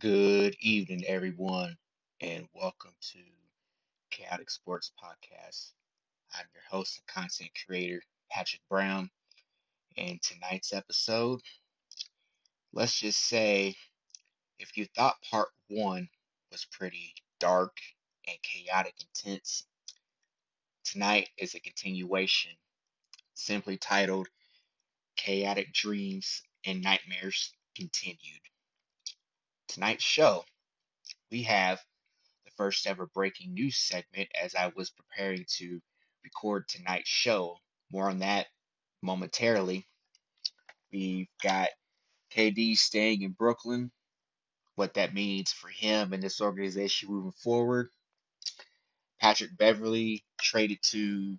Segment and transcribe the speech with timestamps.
[0.00, 1.76] Good evening, everyone,
[2.20, 3.18] and welcome to
[4.10, 5.72] Khaotik Sports Podcast.
[6.34, 9.10] I'm your host and content creator, Patrick Brown.
[9.96, 11.40] And tonight's episode,
[12.72, 13.74] let's just say
[14.58, 16.08] if you thought part one
[16.52, 17.76] was pretty dark
[18.28, 19.64] and chaotic intense,
[20.84, 22.52] tonight is a continuation,
[23.34, 24.28] simply titled
[25.18, 28.40] Khaotik Dreams and Nightmares Continued.
[29.68, 30.44] Tonight's show,
[31.30, 31.80] we have
[32.44, 35.80] the first ever breaking news segment as I was preparing to
[36.24, 37.56] record tonight's show.
[37.90, 38.46] More on that
[39.02, 39.86] momentarily.
[40.92, 41.68] We've got
[42.36, 43.90] KD staying in Brooklyn,
[44.76, 47.90] what that means for him and this organization moving forward.
[49.20, 51.38] Patrick Beverly traded to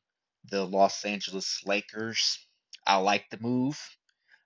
[0.50, 2.46] the Los Angeles Lakers.
[2.88, 3.80] I like the move,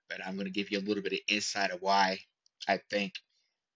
[0.08, 2.20] but I'm going to give you a little bit of insight of why
[2.68, 3.14] I think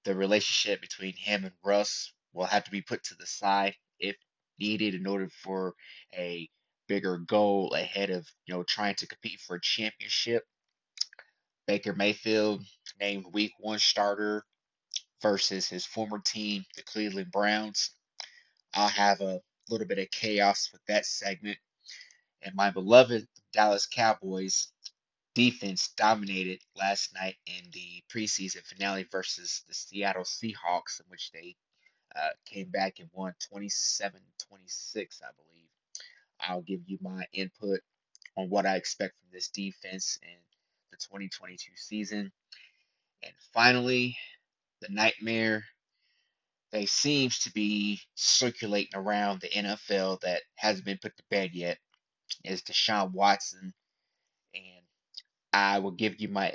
[0.04, 4.16] the relationship between him and Russ will have to be put to the side if
[4.58, 5.74] needed in order for
[6.14, 6.48] a
[6.88, 10.44] bigger goal ahead of you know trying to compete for a championship.
[11.70, 12.64] Baker Mayfield
[13.00, 14.44] named week one starter
[15.22, 17.92] versus his former team, the Cleveland Browns.
[18.74, 21.58] I'll have a little bit of chaos with that segment.
[22.42, 24.72] And my beloved Dallas Cowboys
[25.34, 31.54] defense dominated last night in the preseason finale versus the Seattle Seahawks, in which they
[32.16, 35.68] uh, came back and won 27 26, I believe.
[36.40, 37.78] I'll give you my input
[38.36, 40.49] on what I expect from this defense the
[41.00, 42.32] 2022 season.
[43.22, 44.16] And finally,
[44.80, 45.64] the nightmare
[46.72, 51.78] that seems to be circulating around the NFL that hasn't been put to bed yet
[52.44, 53.72] is Deshaun Watson.
[54.54, 54.84] And
[55.52, 56.54] I will give you my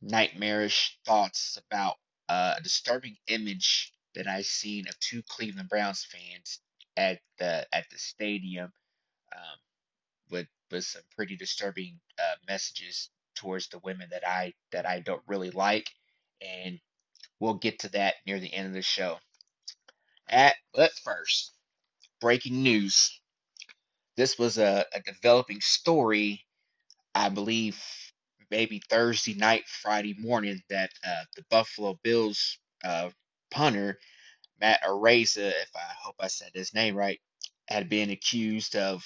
[0.00, 1.94] nightmarish thoughts about
[2.28, 6.60] uh, a disturbing image that I've seen of two Cleveland Browns fans
[6.96, 8.72] at the at the stadium
[9.34, 9.58] um,
[10.30, 15.22] with with some pretty disturbing uh, messages towards the women that I that I don't
[15.26, 15.88] really like,
[16.40, 16.78] and
[17.40, 19.18] we'll get to that near the end of the show.
[20.28, 21.52] At but first,
[22.20, 23.20] breaking news.
[24.16, 26.44] This was a, a developing story,
[27.14, 27.82] I believe,
[28.50, 33.10] maybe Thursday night, Friday morning, that uh, the Buffalo Bills uh,
[33.50, 33.98] punter
[34.60, 37.20] Matt Araiza, if I hope I said his name right,
[37.68, 39.04] had been accused of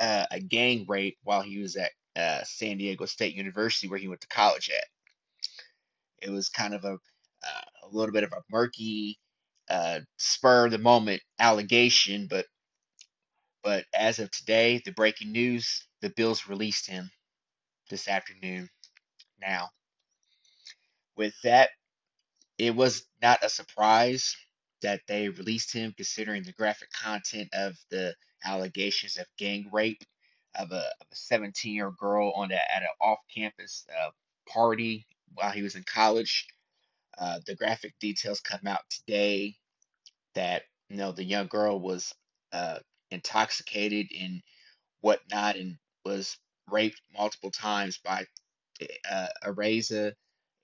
[0.00, 4.08] uh, a gang rape while he was at uh, San Diego State University, where he
[4.08, 4.86] went to college at.
[6.28, 9.18] It was kind of a uh, a little bit of a murky,
[9.68, 12.46] uh, spur of the moment allegation, but
[13.62, 17.10] but as of today, the breaking news: the Bills released him
[17.90, 18.68] this afternoon.
[19.40, 19.70] Now,
[21.16, 21.70] with that,
[22.58, 24.36] it was not a surprise
[24.82, 28.14] that they released him, considering the graphic content of the
[28.44, 30.02] allegations of gang rape
[30.56, 34.10] of a, of a 17 year girl on at an off campus uh,
[34.48, 36.46] party while he was in college.
[37.18, 39.56] Uh, the graphic details come out today
[40.34, 42.12] that you know the young girl was
[42.52, 42.78] uh,
[43.10, 44.42] intoxicated and
[45.00, 46.38] whatnot and was
[46.70, 48.26] raped multiple times by
[49.10, 50.12] uh, Araiza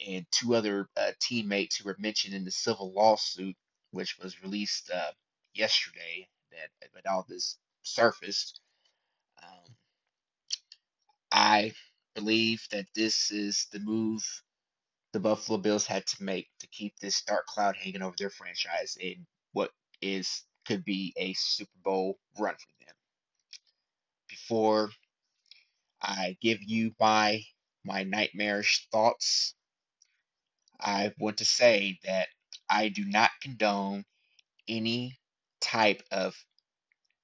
[0.07, 3.57] and two other uh, teammates who were mentioned in the civil lawsuit,
[3.93, 5.13] which was released uh,
[5.55, 6.29] yesterday.
[6.53, 8.61] That that all this surfaced.
[11.33, 11.73] I
[12.15, 14.25] believe that this is the move
[15.13, 18.97] the Buffalo Bills had to make to keep this dark cloud hanging over their franchise
[19.01, 19.71] in what
[20.03, 22.95] is could be a Super Bowl run for them.
[24.29, 24.91] Before
[26.03, 27.43] I give you my
[27.85, 29.55] my nightmarish thoughts,
[30.81, 32.29] I want to say that
[32.71, 34.05] I do not condone
[34.69, 35.19] any
[35.61, 36.35] type of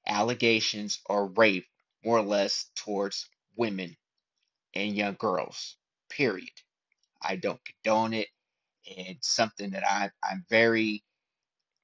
[0.07, 1.67] allegations or rape,
[2.05, 3.97] more or less, towards women
[4.75, 5.77] and young girls.
[6.11, 6.51] Period.
[7.23, 8.29] I don't condone it.
[8.85, 11.05] It's something that I, I'm very,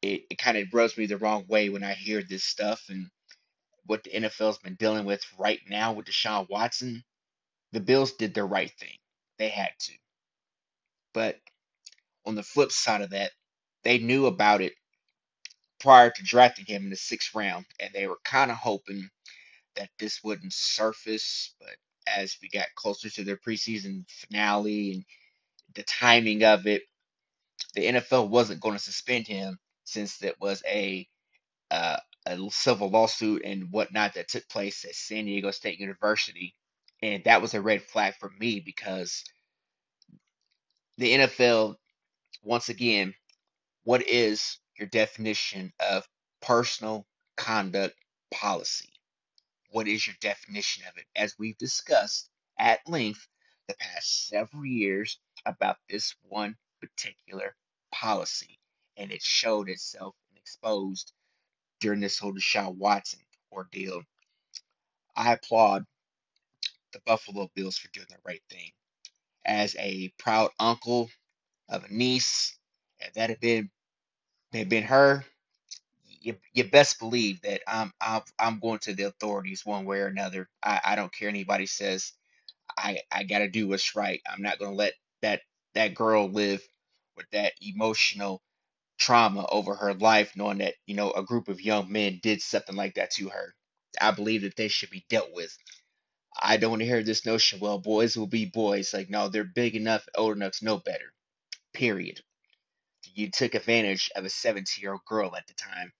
[0.03, 3.09] it, it kind of rubs me the wrong way when I hear this stuff and
[3.87, 7.05] what the NFL's been dealing with right now with Deshaun Watson.
[7.73, 8.97] The Bills did the right thing.
[9.39, 9.93] They had to.
[11.15, 11.39] But
[12.27, 13.33] on the flip side of that,
[13.85, 14.75] they knew about it
[15.81, 19.09] prior to drafting him in the sixth round, and they were kind of hoping
[19.77, 21.77] that this wouldn't surface, but
[22.09, 25.05] as we got closer to the preseason finale and
[25.75, 26.83] the timing of it,
[27.75, 31.09] the NFL wasn't going to suspend him since it was a
[31.71, 36.55] uh, a civil lawsuit and whatnot that took place at San Diego State University,
[37.03, 39.25] and that was a red flag for me because
[40.99, 41.77] the NFL
[42.45, 43.15] once again,
[43.85, 46.07] what is your definition of
[46.43, 47.97] personal conduct
[48.33, 48.92] policy?
[49.73, 51.07] What is your definition of it?
[51.17, 53.27] As we've discussed at length
[53.69, 57.57] the past several years about this one particular
[57.91, 58.61] policy,
[58.99, 61.13] and it showed itself and exposed
[61.81, 63.21] during this whole Deshaun Watson
[63.53, 64.03] ordeal.
[65.17, 65.87] I applaud
[66.93, 68.71] the Buffalo Bills for doing the right thing.
[69.45, 71.11] As a proud uncle
[71.69, 72.59] of a niece,
[73.01, 73.71] if that had been
[74.53, 75.25] had been her,
[76.23, 80.09] you, you best believe that I'm, I'm I'm going to the authorities one way or
[80.09, 80.49] another.
[80.65, 82.13] I, I don't care anybody says
[82.79, 84.21] I I got to do what's right.
[84.31, 85.43] I'm not going to let that
[85.75, 86.63] that girl live
[87.17, 88.43] with that emotional
[88.99, 92.77] trauma over her life, knowing that you know a group of young men did something
[92.77, 93.55] like that to her.
[94.01, 95.57] I believe that they should be dealt with.
[96.41, 97.61] I don't want to hear this notion.
[97.61, 98.95] Well, boys will be boys.
[98.95, 101.13] Like no, they're big enough, old enough to know better.
[101.75, 102.21] Period.
[103.15, 105.93] You took advantage of a 17 year old girl at the time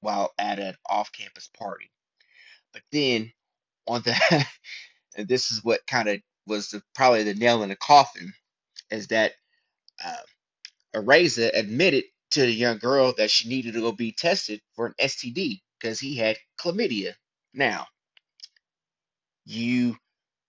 [0.00, 1.90] while at an off campus party.
[2.72, 3.32] But then
[3.88, 4.16] on the
[5.16, 8.32] and this is what kind of was the, probably the nail in the coffin
[8.90, 9.32] is that
[10.04, 10.16] uh,
[10.96, 14.94] Araiza admitted to the young girl that she needed to go be tested for an
[15.00, 17.14] STD because he had chlamydia.
[17.54, 17.86] Now,
[19.46, 19.96] you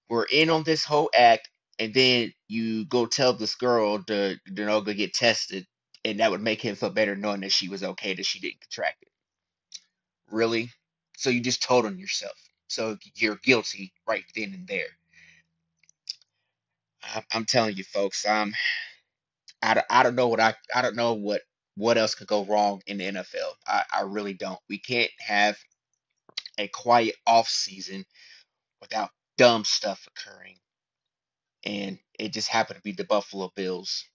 [0.10, 1.50] were in on this whole act,
[1.80, 5.68] and then you go tell this girl to, you know, go get tested,
[6.06, 8.62] and that would make him feel better knowing that she was okay, that she didn't
[8.62, 9.09] contract it.
[10.32, 10.70] Really?
[11.18, 12.38] So you just told on yourself.
[12.68, 14.88] So you're guilty right then and there.
[17.34, 18.26] I'm telling you, folks.
[18.28, 18.54] I'm.
[19.62, 21.42] I, I don't know what I I don't know what
[21.76, 23.54] what else could go wrong in the NFL.
[23.68, 24.60] I, I really don't.
[24.70, 25.58] We can't have
[26.58, 28.06] a quiet off season
[28.82, 30.56] without dumb stuff occurring.
[31.66, 34.06] And it just happened to be the Buffalo Bills.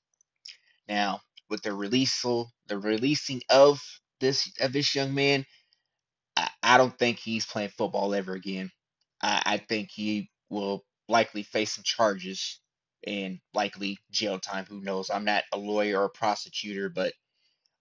[0.88, 1.20] Now,
[1.50, 2.22] with the release
[2.68, 3.80] the releasing of
[4.20, 5.44] this of this young man,
[6.36, 8.70] I, don't think he's playing football ever again.
[9.22, 12.60] I, I think he will likely face some charges
[13.06, 14.66] and likely jail time.
[14.66, 15.10] Who knows?
[15.10, 17.12] I'm not a lawyer or a prosecutor, but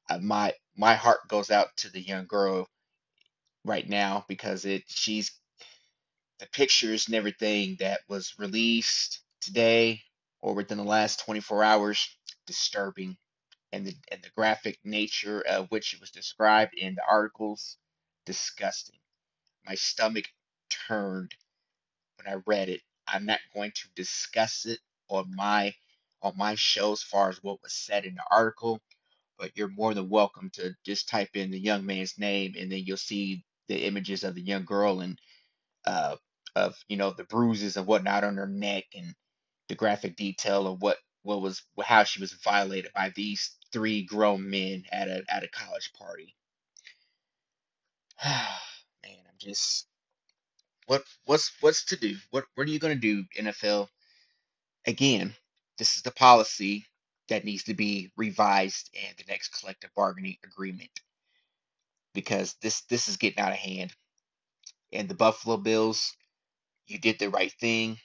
[0.09, 2.67] uh, my my heart goes out to the young girl
[3.65, 5.31] right now because it she's
[6.39, 10.01] the pictures and everything that was released today
[10.41, 12.17] or within the last 24 hours
[12.47, 13.17] disturbing
[13.71, 17.77] and the and the graphic nature of which it was described in the articles
[18.25, 18.99] disgusting
[19.67, 20.25] my stomach
[20.69, 21.33] turned
[22.17, 24.79] when i read it i'm not going to discuss it
[25.09, 25.73] on my
[26.23, 28.79] on my show as far as what was said in the article
[29.39, 32.83] but you're more than welcome to just type in the young man's name and then
[32.85, 35.19] you'll see the images of the young girl and
[35.85, 36.15] uh,
[36.55, 39.15] of you know the bruises and whatnot on her neck and
[39.69, 44.49] the graphic detail of what what was how she was violated by these three grown
[44.49, 46.35] men at a at a college party.
[48.25, 49.87] Man, I'm just
[50.87, 52.15] what what's what's to do?
[52.31, 53.89] What what are you gonna do, NFL?
[54.87, 55.35] Again,
[55.77, 56.85] this is the policy
[57.29, 60.91] that needs to be revised in the next collective bargaining agreement
[62.13, 63.93] because this this is getting out of hand.
[64.93, 66.15] And the Buffalo Bills,
[66.87, 67.97] you did the right thing,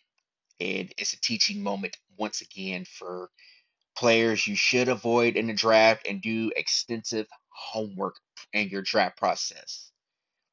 [0.61, 3.31] and it's a teaching moment once again for
[3.97, 8.17] players you should avoid in the draft and do extensive homework
[8.55, 9.88] in your draft process,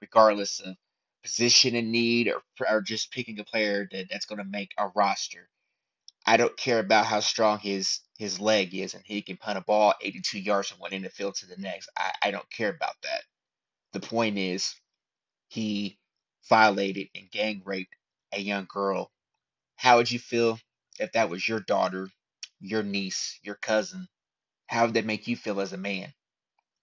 [0.05, 0.75] regardless of
[1.23, 4.89] position and need or, or just picking a player that, that's going to make a
[4.95, 5.49] roster.
[6.27, 9.61] I don't care about how strong his his leg is and he can punt a
[9.61, 11.89] ball 82 yards from one end of the field to the next.
[11.97, 13.23] I, I don't care about that.
[13.93, 14.75] The point is
[15.49, 15.97] he
[16.49, 17.95] violated and gang raped
[18.33, 19.11] a young girl.
[19.77, 20.59] How would you feel
[20.99, 22.09] if that was your daughter,
[22.61, 24.07] your niece, your cousin?
[24.67, 26.13] How would that make you feel as a man,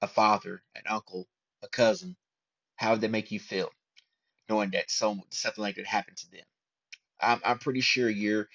[0.03, 1.29] a father, an uncle,
[1.63, 2.17] a cousin?
[2.83, 3.71] How would that make you feel
[4.49, 6.45] knowing that some something like that happened to them?
[7.21, 8.49] I'm I'm pretty sure you're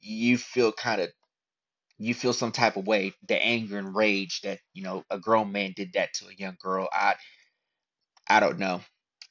[0.00, 1.10] you feel kind of
[1.98, 5.52] you feel some type of way, the anger and rage that you know a grown
[5.52, 6.88] man did that to a young girl.
[6.92, 7.16] I
[8.28, 8.82] I don't know.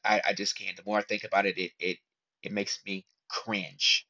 [0.04, 0.76] I, I just can't.
[0.78, 1.98] The more I think about it, it it
[2.44, 4.08] it makes me cringe.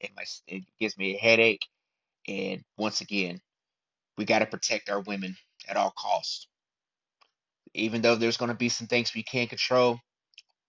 [0.00, 1.66] It my it gives me a headache.
[2.28, 3.40] And once again,
[4.18, 5.36] we got to protect our women
[5.68, 6.48] at all costs.
[7.78, 10.00] Even though there's going to be some things we can't control,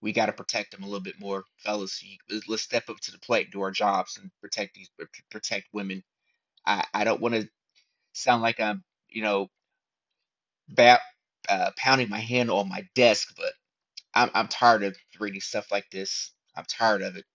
[0.02, 2.04] we got to protect them a little bit more, fellas.
[2.48, 4.90] Let's step up to the plate, do our jobs, and protect these
[5.32, 6.04] protect women.
[6.66, 7.50] I I don't want to
[8.14, 9.50] sound like I'm you know
[10.70, 11.02] ba-
[11.50, 13.54] uh, pounding my hand on my desk, but
[14.16, 16.34] I'm I'm tired of reading stuff like this.
[16.56, 17.26] I'm tired of it.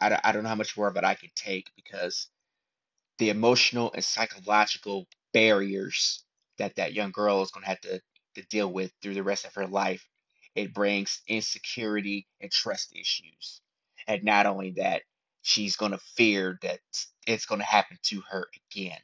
[0.00, 2.28] I don't, I don't know how much more of it I can take because
[3.18, 6.24] the emotional and psychological barriers
[6.58, 8.00] that that young girl is going to have to,
[8.34, 10.06] to deal with through the rest of her life.
[10.54, 13.60] It brings insecurity and trust issues.
[14.06, 15.02] And not only that,
[15.42, 16.80] she's going to fear that
[17.26, 18.98] it's going to happen to her again.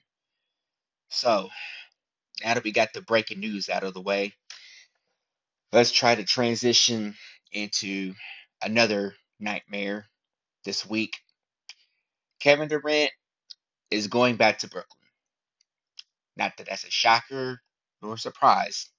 [1.08, 1.48] So,
[2.44, 4.34] now that we got the breaking news out of the way,
[5.72, 7.14] let's try to transition
[7.52, 8.14] into
[8.62, 10.06] another nightmare
[10.64, 11.14] this week.
[12.40, 13.12] Kevin Durant
[13.90, 15.08] is going back to Brooklyn.
[16.36, 17.60] Not that that's a shocker
[18.02, 18.90] nor surprise,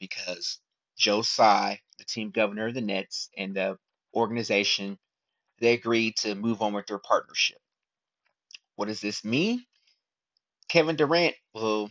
[0.00, 0.60] because
[0.98, 3.78] Joe Tsai, the team governor of the Nets, and the
[4.14, 4.98] organization,
[5.60, 7.58] they agreed to move on with their partnership.
[8.76, 9.64] What does this mean?
[10.68, 11.90] Kevin Durant will,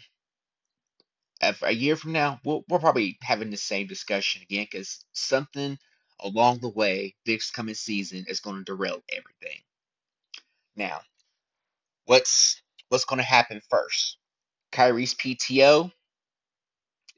[1.41, 5.77] a year from now, we'll, we're probably having the same discussion again because something
[6.21, 9.59] along the way this coming season is going to derail everything.
[10.75, 11.01] Now,
[12.05, 14.17] what's what's going to happen first?
[14.71, 15.91] Kyrie's PTO.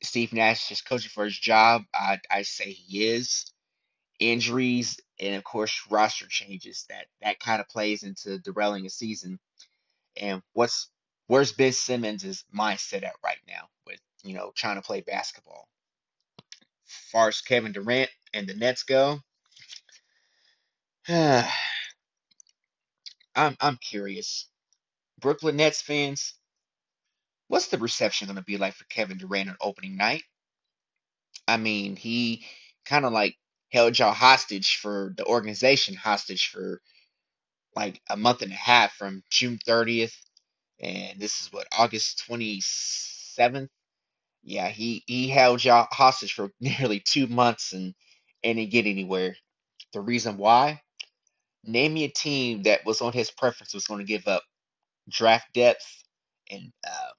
[0.03, 1.83] Steve Nash is coaching for his job.
[1.93, 3.45] I I say he is.
[4.19, 9.39] Injuries and of course roster changes that that kind of plays into derailing a season.
[10.19, 10.89] And what's
[11.27, 15.67] where's Ben Simmons' mindset at right now with you know trying to play basketball?
[16.87, 19.19] As far as Kevin Durant and the Nets go,
[21.09, 21.47] I'm
[23.35, 24.47] I'm curious.
[25.19, 26.35] Brooklyn Nets fans,
[27.47, 30.23] what's the reception going to be like for Kevin Durant on opening night?
[31.47, 32.45] I mean, he
[32.85, 33.35] kind of like
[33.71, 36.81] held y'all hostage for the organization hostage for
[37.75, 40.13] like a month and a half from June 30th
[40.81, 43.69] and this is what August 27th.
[44.43, 47.93] Yeah, he he held y'all hostage for nearly 2 months and
[48.43, 49.35] and didn't get anywhere.
[49.93, 50.81] The reason why?
[51.65, 54.43] Name me a team that was on his preference was going to give up
[55.09, 56.03] draft depth
[56.51, 57.11] and uh,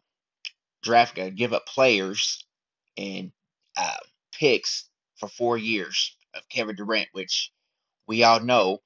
[0.89, 2.47] draft uh, give up players
[2.97, 3.31] and
[3.77, 3.99] uh,
[4.33, 7.53] picks for four years of Kevin Durant, which
[8.07, 8.79] we all know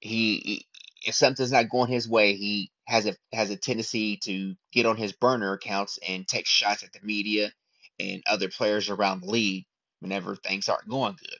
[0.00, 0.66] he, he
[1.06, 4.96] if something's not going his way, he has a has a tendency to get on
[4.96, 7.52] his burner accounts and take shots at the media
[8.00, 9.64] and other players around the league
[10.00, 11.38] whenever things aren't going good.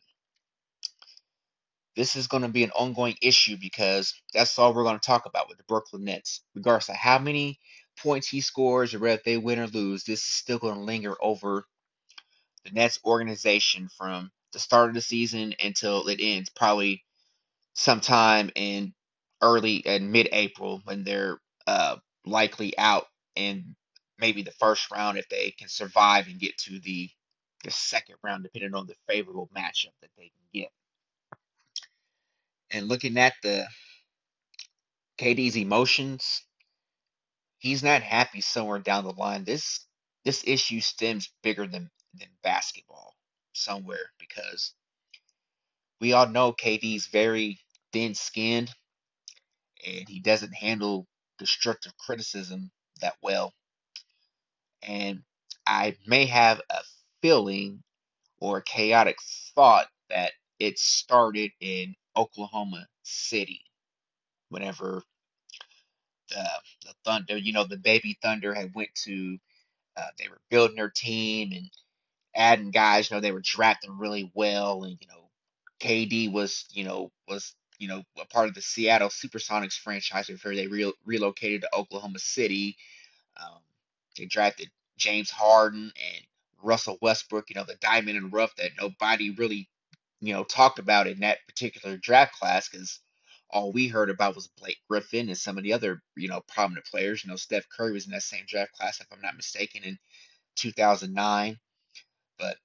[1.97, 5.27] This is going to be an ongoing issue because that's all we're going to talk
[5.27, 6.43] about with the Brooklyn Nets.
[6.55, 7.59] Regardless of how many
[8.03, 11.15] points he scores or whether they win or lose, this is still going to linger
[11.21, 11.67] over
[12.65, 17.05] the Nets organization from the start of the season until it ends, probably
[17.75, 18.95] sometime in
[19.43, 23.77] early and mid-April when they're uh, likely out in
[24.19, 27.09] maybe the first round if they can survive and get to the
[27.65, 30.71] the second round, depending on the favorable matchup that they can get.
[32.71, 33.67] And looking at the
[35.19, 36.43] KD's emotions,
[37.59, 39.45] he's not happy somewhere down the line.
[39.45, 39.87] This
[40.25, 43.15] this issue stems bigger than than basketball
[43.53, 44.75] somewhere because
[46.01, 47.59] we all know KD's very
[47.93, 48.71] thin skinned
[49.87, 51.07] and he doesn't handle
[51.39, 52.71] destructive criticism
[53.01, 53.53] that well.
[54.83, 55.23] And
[55.67, 56.81] I may have a
[57.23, 57.83] feeling
[58.39, 59.17] or a chaotic
[59.55, 63.63] thought that it started in Oklahoma City
[64.49, 65.03] whenever
[66.31, 66.45] the,
[66.87, 69.39] the Thunder, you know, the baby Thunder had went to,
[69.97, 71.71] uh, they were building their team and
[72.35, 74.85] adding guys, you know, they were drafting really well.
[74.85, 75.31] And, you know,
[75.81, 80.55] KD was, you know, was you know, a part of the Seattle Supersonics franchise before
[80.55, 82.77] they re- relocated to Oklahoma City.
[83.41, 83.61] Um,
[84.19, 86.25] they drafted James Harden and
[86.63, 89.69] Russell Westbrook, you know, the diamond the rough that nobody really,
[90.21, 93.01] you know, talked about in that particular draft class because
[93.57, 96.85] all we heard about was Blake Griffin and some of the other, you know, prominent
[96.85, 97.25] players.
[97.25, 99.99] You know, Steph Curry was in that same draft class, if I'm not mistaken, in
[100.57, 101.59] 2009.
[102.39, 102.59] But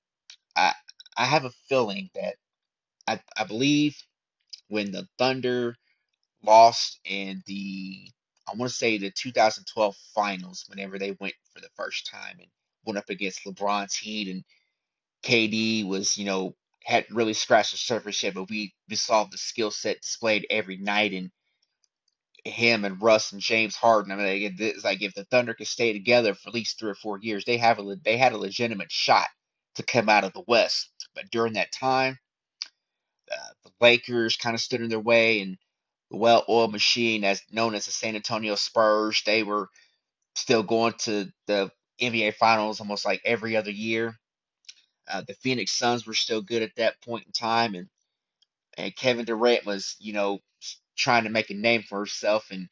[0.57, 0.73] I,
[1.17, 2.35] I have a feeling that
[3.07, 3.97] I, I believe
[4.67, 5.77] when the Thunder
[6.43, 8.09] lost in the
[8.47, 12.49] I want to say the 2012 finals whenever they went for the first time and
[12.85, 14.43] went up against LeBron's Heat and
[15.23, 19.37] KD was you know hadn't really scratched the surface yet, but we, we saw the
[19.37, 21.31] skill set displayed every night and
[22.45, 24.11] him and Russ and James Harden.
[24.11, 26.95] I mean, it's like if the Thunder could stay together for at least three or
[26.95, 29.27] four years, they have a they had a legitimate shot
[29.75, 30.91] to come out of the West.
[31.13, 32.17] But during that time,
[33.31, 35.57] uh, the Lakers kind of stood in their way, and
[36.09, 39.69] the well-oiled machine, as known as the San Antonio Spurs, they were
[40.35, 41.71] still going to the
[42.01, 44.17] NBA Finals almost like every other year.
[45.11, 47.87] Uh, the Phoenix Suns were still good at that point in time, and
[48.77, 50.39] and Kevin Durant was, you know,
[50.97, 52.69] trying to make a name for himself and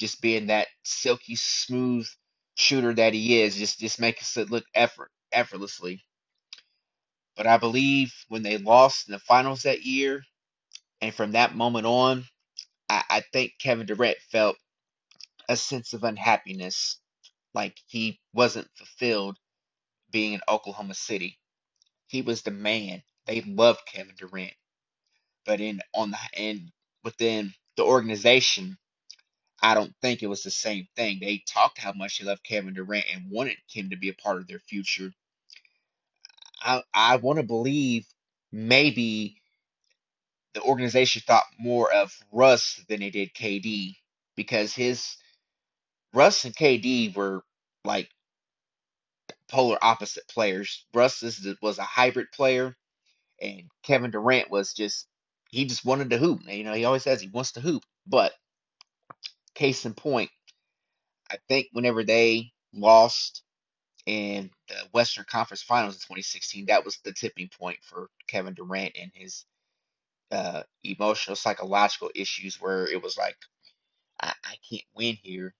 [0.00, 2.08] just being that silky smooth
[2.56, 6.02] shooter that he is, just just makes it look effort effortlessly.
[7.36, 10.22] But I believe when they lost in the finals that year,
[11.02, 12.24] and from that moment on,
[12.90, 14.56] I, I think Kevin Durant felt
[15.48, 17.00] a sense of unhappiness,
[17.54, 19.38] like he wasn't fulfilled
[20.12, 21.38] being in Oklahoma City.
[22.10, 23.02] He was the man.
[23.26, 24.54] They loved Kevin Durant.
[25.46, 26.72] But in on the and
[27.04, 28.78] within the organization,
[29.62, 31.18] I don't think it was the same thing.
[31.20, 34.38] They talked how much they loved Kevin Durant and wanted him to be a part
[34.38, 35.12] of their future.
[36.60, 38.06] I I want to believe
[38.52, 39.36] maybe
[40.54, 43.94] the organization thought more of Russ than they did KD
[44.36, 45.16] because his
[46.14, 47.42] Russ and KD were
[47.84, 48.10] like
[49.50, 50.86] polar opposite players.
[50.94, 52.76] Russ is, was a hybrid player,
[53.40, 55.08] and Kevin Durant was just
[55.50, 56.42] he just wanted to hoop.
[56.48, 57.84] You know, he always says he wants to hoop.
[58.06, 58.32] But
[59.54, 60.30] case in point,
[61.30, 63.42] I think whenever they lost
[64.06, 68.96] in the Western Conference Finals in 2016, that was the tipping point for Kevin Durant
[69.00, 69.46] and his
[70.32, 73.36] uh, emotional, psychological issues, where it was like,
[74.22, 75.54] I, I can't win here.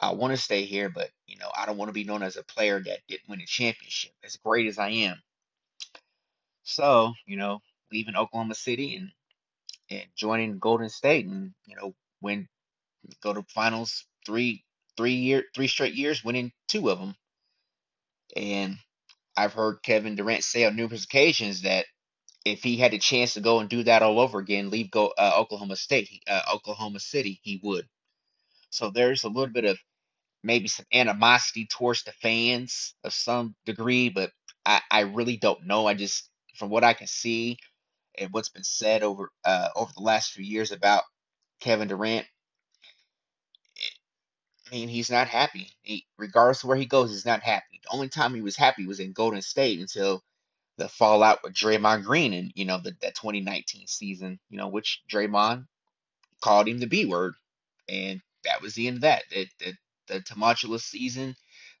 [0.00, 2.36] I want to stay here, but you know, I don't want to be known as
[2.36, 4.12] a player that didn't win a championship.
[4.24, 5.16] As great as I am,
[6.64, 7.60] so you know,
[7.92, 9.10] leaving Oklahoma City and
[9.90, 12.48] and joining Golden State, and you know, win
[13.22, 14.64] go to finals three
[14.96, 17.16] three year three straight years, winning two of them.
[18.36, 18.76] And
[19.36, 21.86] I've heard Kevin Durant say on numerous occasions that
[22.44, 25.14] if he had a chance to go and do that all over again, leave go
[25.18, 27.88] uh, Oklahoma State, uh, Oklahoma City, he would.
[28.70, 29.78] So there's a little bit of
[30.42, 34.30] maybe some animosity towards the fans of some degree, but
[34.64, 35.86] I, I really don't know.
[35.86, 37.58] I just from what I can see
[38.18, 41.04] and what's been said over uh, over the last few years about
[41.60, 42.26] Kevin Durant,
[44.66, 45.70] I mean he's not happy.
[45.82, 47.80] He, regardless of where he goes, he's not happy.
[47.82, 50.22] The only time he was happy was in Golden State until
[50.76, 55.02] the fallout with Draymond Green and you know the that 2019 season, you know which
[55.10, 55.66] Draymond
[56.42, 57.34] called him the B word,
[57.88, 59.24] and that was the end of that.
[59.30, 59.76] It, it,
[60.08, 61.36] the tumultuous season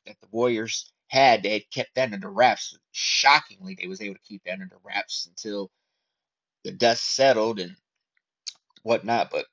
[0.06, 2.78] that the Warriors had, they had kept that under wraps.
[2.92, 5.70] Shockingly, they was able to keep that under wraps until
[6.64, 7.76] the dust settled and
[8.82, 9.30] whatnot.
[9.30, 9.46] But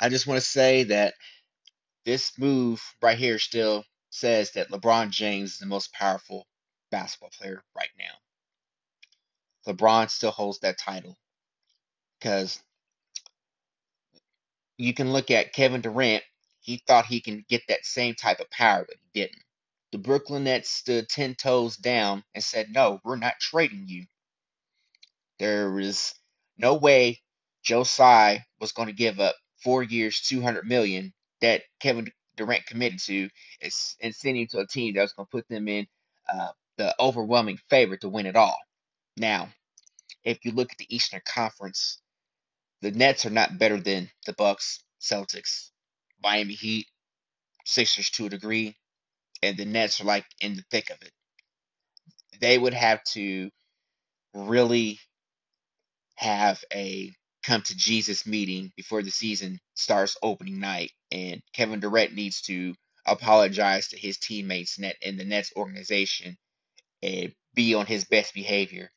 [0.00, 1.14] I just want to say that
[2.04, 6.46] this move right here still says that LeBron James is the most powerful
[6.90, 8.32] basketball player right now.
[9.72, 11.16] LeBron still holds that title
[12.20, 12.62] because
[14.78, 16.24] you can look at Kevin Durant.
[16.60, 19.42] He thought he can get that same type of power, but he didn't.
[19.92, 24.04] The Brooklyn Nets stood 10 toes down and said, No, we're not trading you.
[25.38, 26.14] There was
[26.58, 27.22] no way
[27.64, 33.00] Joe Tsai was going to give up four years, 200 million that Kevin Durant committed
[33.00, 33.28] to
[34.02, 35.86] and send him to a team that was going to put them in
[36.32, 38.58] uh, the overwhelming favorite to win it all.
[39.16, 39.50] Now,
[40.24, 42.00] if you look at the Eastern Conference,
[42.82, 45.70] the Nets are not better than the Bucks, Celtics,
[46.22, 46.86] Miami Heat,
[47.64, 48.76] Sixers to a degree,
[49.42, 51.12] and the Nets are like in the thick of it.
[52.40, 53.50] They would have to
[54.34, 55.00] really
[56.16, 57.12] have a
[57.42, 62.74] come to Jesus meeting before the season starts opening night, and Kevin Durant needs to
[63.06, 66.36] apologize to his teammates net in the Nets organization
[67.02, 68.90] and be on his best behavior.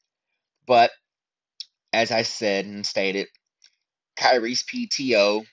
[0.68, 0.92] But
[1.94, 3.28] as I said and stated,
[4.20, 5.46] Kyrie's PTO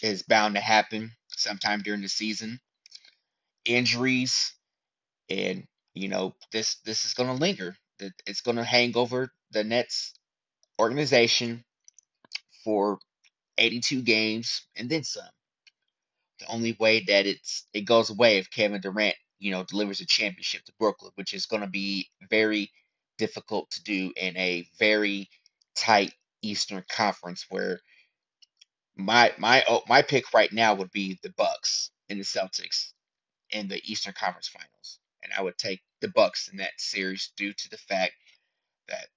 [0.00, 2.60] is bound to happen sometime during the season.
[3.64, 4.54] Injuries
[5.28, 7.76] and you know this this is going to linger.
[8.26, 10.14] It's going to hang over the Nets
[10.78, 11.64] organization
[12.62, 13.00] for
[13.58, 15.24] 82 games and then some.
[16.38, 20.06] The only way that it's it goes away if Kevin Durant, you know, delivers a
[20.06, 22.70] championship to Brooklyn, which is going to be very
[23.18, 25.28] difficult to do in a very
[25.74, 27.80] tight Eastern Conference where
[28.96, 32.92] my my oh, my pick right now would be the Bucks and the Celtics
[33.50, 37.52] in the Eastern Conference Finals, and I would take the Bucks in that series due
[37.52, 38.14] to the fact
[38.88, 39.08] that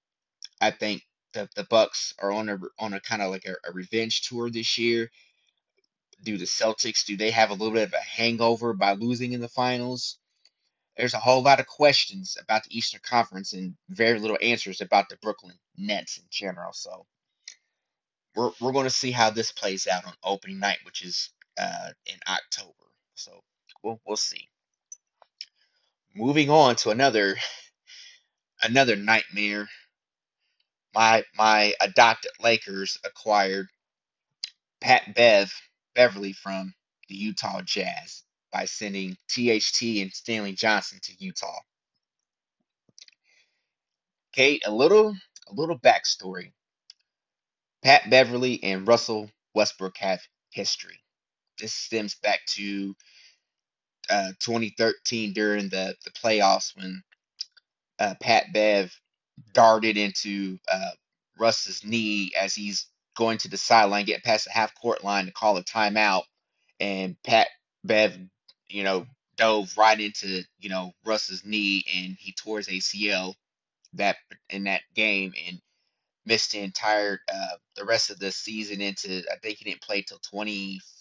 [0.60, 1.02] I think
[1.34, 4.50] the the Bucks are on a on a kind of like a, a revenge tour
[4.50, 5.10] this year.
[6.22, 9.40] Do the Celtics do they have a little bit of a hangover by losing in
[9.40, 10.18] the finals?
[10.96, 15.08] there's a whole lot of questions about the Eastern Conference and very little answers about
[15.08, 16.72] the Brooklyn Nets in general.
[16.74, 17.06] So
[18.36, 21.90] we're we're going to see how this plays out on opening night, which is uh,
[22.06, 22.72] in October.
[23.14, 23.40] So
[23.82, 24.48] we'll we'll see.
[26.14, 27.36] Moving on to another
[28.62, 29.68] another nightmare.
[30.94, 33.68] My my adopted Lakers acquired
[34.80, 35.52] Pat Bev
[35.94, 36.74] Beverly from
[37.08, 41.60] the Utah Jazz by sending THT and Stanley Johnson to Utah.
[44.34, 45.14] Kate, a little
[45.48, 46.52] a little backstory.
[47.82, 50.20] Pat Beverly and Russell Westbrook have
[50.52, 50.98] history.
[51.58, 52.94] This stems back to
[54.10, 57.02] uh, 2013 during the, the playoffs when
[57.98, 58.92] uh, Pat Bev
[59.52, 60.90] darted into uh,
[61.38, 65.32] Russ's knee as he's going to the sideline, getting past the half court line to
[65.32, 66.22] call a timeout,
[66.80, 67.48] and Pat
[67.84, 68.18] Bev,
[68.68, 73.34] you know, dove right into you know Russ's knee, and he tore his ACL
[73.94, 74.16] that
[74.50, 75.60] in that game and
[76.30, 80.02] missed the entire uh, the rest of the season into I think he didn't play
[80.02, 81.00] till 2015,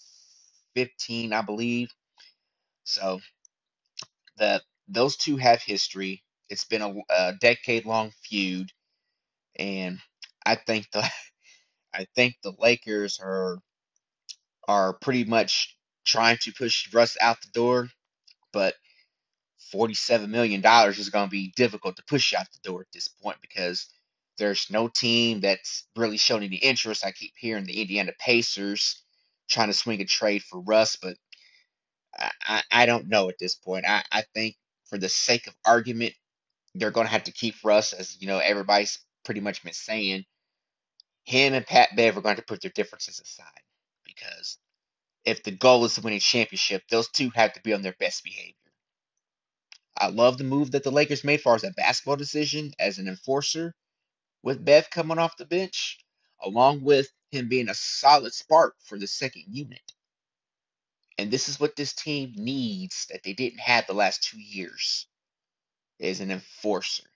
[1.33, 1.89] I believe.
[2.85, 3.19] So
[4.37, 6.23] the those two have history.
[6.49, 8.71] It's been a, a decade long feud,
[9.59, 9.99] and
[10.45, 11.03] I think the
[11.93, 13.59] I think the Lakers are
[14.67, 17.89] are pretty much trying to push Russ out the door,
[18.53, 18.75] but
[19.73, 23.37] $47 million is going to be difficult to push out the door at this point
[23.41, 23.89] because
[24.39, 27.05] there's no team that's really shown any interest.
[27.05, 29.03] I keep hearing the Indiana Pacers
[29.49, 31.15] trying to swing a trade for Russ, but
[32.17, 33.85] I, I, I don't know at this point.
[33.87, 34.55] I, I think
[34.89, 36.13] for the sake of argument,
[36.75, 40.25] they're going to have to keep Russ, as you know, everybody's pretty much been saying.
[41.25, 43.45] Him and Pat Bev are going to put their differences aside
[44.05, 44.57] because
[45.25, 47.95] if the goal is to win a championship, those two have to be on their
[47.99, 48.55] best behavior.
[49.97, 53.07] I love the move that the Lakers made far as a basketball decision as an
[53.07, 53.75] enforcer
[54.43, 55.99] with Bev coming off the bench,
[56.41, 59.93] along with him being a solid spark for the second unit.
[61.17, 65.07] And this is what this team needs that they didn't have the last two years
[65.99, 67.09] is an enforcer.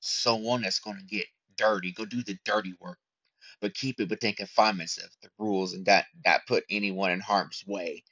[0.00, 2.98] Someone that's going to get dirty, go do the dirty work,
[3.60, 7.64] but keep it within confinements of the rules and not, not put anyone in harm's
[7.66, 8.04] way,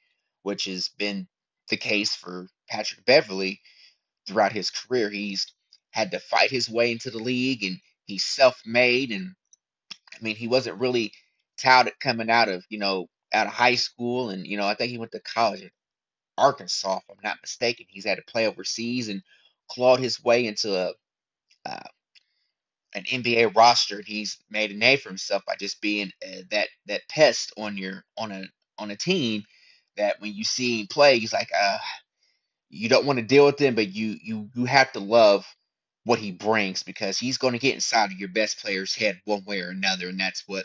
[0.43, 1.29] which has been
[1.71, 3.61] the case for Patrick Beverly
[4.27, 5.11] throughout his career.
[5.11, 5.47] He's
[5.93, 7.79] had to fight his way into the league and
[8.09, 9.35] he's self-made and
[10.15, 11.13] I mean he wasn't really
[11.59, 14.91] touted coming out of, you know, out of high school and you know, I think
[14.91, 15.73] he went to college at
[16.39, 17.87] Arkansas if I'm not mistaken.
[17.89, 19.23] He's had to play overseas and
[19.71, 20.93] clawed his way into a
[21.67, 21.89] uh,
[22.95, 26.69] an NBA roster and he's made a name for himself by just being uh, that
[26.87, 28.45] that pest on your on a
[28.79, 29.45] on a team
[29.97, 31.79] that when you see him play he's like uh
[32.71, 35.47] you don't want to deal with him, but you you you have to love
[36.09, 39.45] what he brings because he's going to get inside of your best player's head one
[39.45, 40.65] way or another, and that's what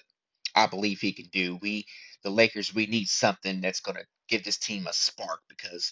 [0.55, 1.59] I believe he can do.
[1.61, 1.85] We
[2.23, 5.91] the Lakers we need something that's going to give this team a spark because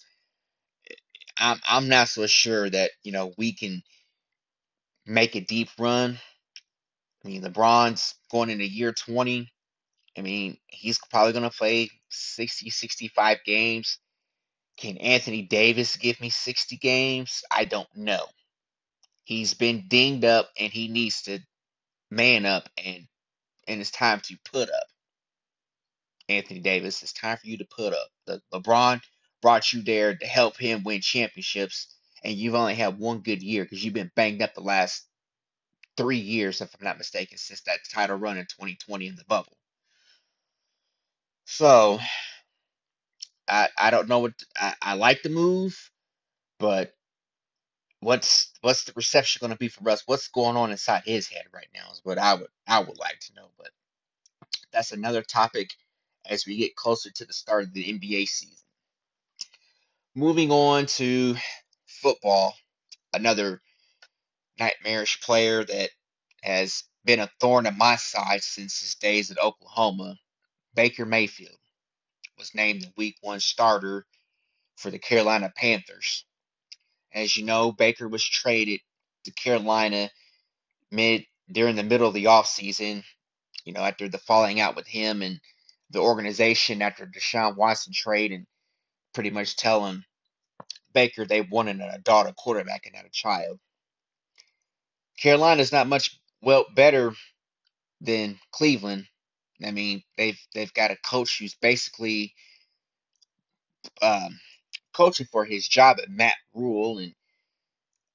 [0.90, 0.96] eh,
[1.38, 3.84] I'm I'm not so sure that you know we can
[5.06, 6.18] make a deep run.
[7.26, 9.52] I mean, LeBron's going into year 20.
[10.18, 14.00] I mean, he's probably going to play 60, 65 games.
[14.78, 17.44] Can Anthony Davis give me 60 games?
[17.52, 18.26] I don't know.
[19.32, 21.40] He's been dinged up and he needs to
[22.10, 23.08] man up and
[23.66, 24.84] and it's time to put up.
[26.28, 28.42] Anthony Davis, it's time for you to put up.
[28.54, 29.00] LeBron
[29.42, 33.64] brought you there to help him win championships and you've only had one good year
[33.64, 35.08] because you've been banged up the last
[35.96, 39.58] three years, if I'm not mistaken, since that title run in 2020 in the bubble.
[41.46, 42.02] So
[43.48, 45.90] I I don't know what I, I like the move,
[46.60, 46.94] but
[48.02, 50.04] what's what's the reception going to be for Russ?
[50.06, 53.20] What's going on inside his head right now is what I would I would like
[53.22, 53.48] to know.
[53.58, 53.70] But
[54.74, 55.70] that's another topic
[56.26, 58.58] as we get closer to the start of the NBA season.
[60.14, 61.36] Moving on to
[61.88, 62.54] football,
[63.14, 63.62] another
[64.60, 65.90] nightmarish player that
[66.44, 70.18] has been a thorn in my side since his days at Oklahoma,
[70.76, 71.58] Baker Mayfield,
[72.38, 74.06] was named the Week One starter
[74.76, 76.26] for the Carolina Panthers.
[77.14, 78.82] As you know, Baker was traded
[79.26, 80.10] to Carolina
[80.92, 83.04] mid during the middle of the offseason,
[83.66, 85.40] you know, after the falling out with him and
[85.90, 88.46] the organization after Deshaun Watson trade and
[89.14, 90.04] pretty much telling
[90.94, 93.60] Baker they wanted a quarterback and not a child.
[95.18, 97.14] Carolina's not much well better
[98.00, 99.06] than Cleveland.
[99.64, 102.34] I mean, they've they've got a coach who's basically
[104.02, 104.40] um,
[104.94, 107.14] coaching for his job at Matt Rhule and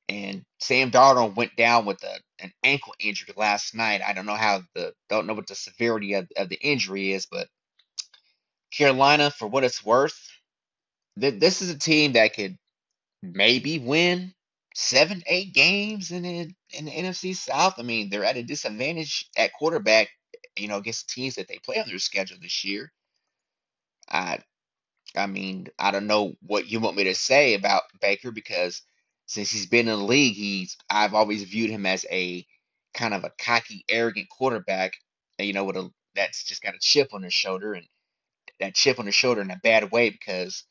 [0.08, 4.02] And Sam Darnold went down with a, an ankle injury last night.
[4.08, 7.26] I don't know how the don't know what the severity of, of the injury is,
[7.26, 7.48] but
[8.72, 10.18] Carolina, for what it's worth,
[11.20, 12.56] th- this is a team that could
[13.22, 14.34] maybe win
[14.74, 17.76] seven, eight games in the, in the NFC South.
[17.78, 20.08] I mean, they're at a disadvantage at quarterback,
[20.56, 22.92] you know, against teams that they play on their schedule this year.
[24.10, 24.40] I
[25.16, 28.83] I mean, I don't know what you want me to say about Baker because
[29.26, 32.46] since he's been in the league, he's I've always viewed him as a
[32.94, 34.94] kind of a cocky, arrogant quarterback,
[35.38, 37.87] you know, with a that's just got a chip on his shoulder and
[38.61, 40.64] that chip on his shoulder in a bad way because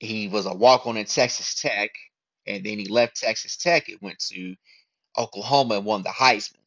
[0.00, 1.90] he was a walk on at Texas Tech
[2.46, 4.56] and then he left Texas Tech and went to
[5.18, 6.58] Oklahoma and won the Heisman.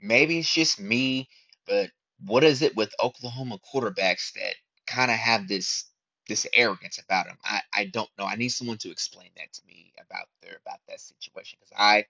[0.00, 1.28] Maybe it's just me,
[1.66, 1.90] but
[2.24, 4.54] what is it with Oklahoma quarterbacks that
[4.94, 5.86] kind of have this
[6.28, 7.38] this arrogance about him.
[7.44, 8.26] I I don't know.
[8.26, 12.06] I need someone to explain that to me about their about that situation because I,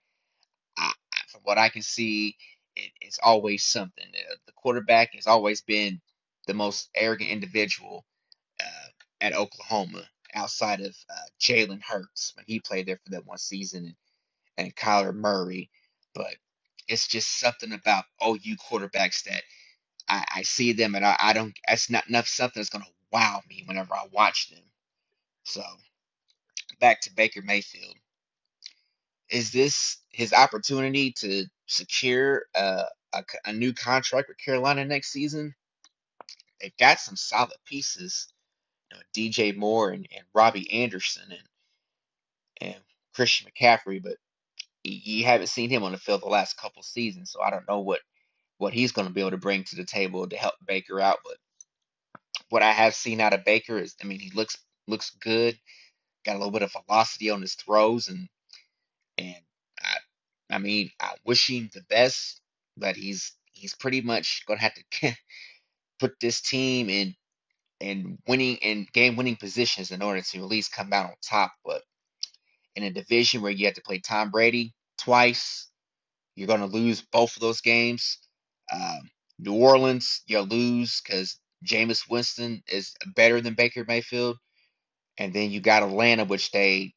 [0.79, 0.93] I
[1.29, 2.37] from what I can see,
[2.77, 4.07] it, it's always something.
[4.47, 6.01] The quarterback has always been
[6.47, 8.05] the most arrogant individual
[8.61, 8.89] uh,
[9.21, 13.87] at Oklahoma outside of uh, Jalen Hurts when he played there for that one season
[13.87, 13.97] and,
[14.67, 15.71] and Kyler Murray.
[16.15, 16.37] But
[16.89, 19.43] it's just something about OU quarterbacks that
[20.15, 21.55] I, I see them and I, I don't.
[21.69, 24.63] That's not enough something that's gonna wow me whenever I watch them.
[25.45, 25.63] So
[26.81, 27.97] back to Baker Mayfield.
[29.31, 32.85] Is this his opportunity to secure a,
[33.47, 35.55] a new contract with Carolina next season?
[36.61, 38.29] They've got some solid pieces,
[38.91, 41.41] you know, DJ Moore and, and Robbie Anderson and
[42.61, 42.83] and
[43.15, 44.17] Christian McCaffrey, but
[44.85, 47.81] you haven't seen him on the field the last couple seasons, so I don't know
[47.81, 48.01] what
[48.59, 51.19] what he's going to be able to bring to the table to help Baker out.
[51.25, 51.37] But
[52.51, 55.59] what I have seen out of Baker is, I mean, he looks looks good,
[56.25, 58.29] got a little bit of velocity on his throws, and
[59.19, 59.37] and
[59.81, 59.97] I,
[60.51, 62.41] I mean, I wish him the best,
[62.77, 65.17] but he's he's pretty much going to have to
[65.99, 67.15] put this team in
[67.81, 71.53] in winning in game winning positions in order to at least come out on top.
[71.65, 71.83] But
[72.77, 75.69] in a division where you have to play Tom Brady twice,
[76.35, 78.19] you're going to lose both of those games.
[78.73, 84.39] Um, New Orleans, you'll lose because Jameis Winston is better than Baker Mayfield,
[85.19, 86.95] and then you got Atlanta, which they